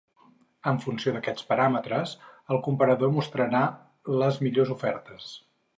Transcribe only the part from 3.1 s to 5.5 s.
mostrarà les millors ofertes.